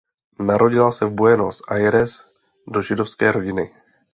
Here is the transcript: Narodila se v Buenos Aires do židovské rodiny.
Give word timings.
Narodila 0.39 0.91
se 0.91 1.05
v 1.05 1.11
Buenos 1.11 1.61
Aires 1.67 2.25
do 2.67 2.81
židovské 2.81 3.31
rodiny. 3.31 3.71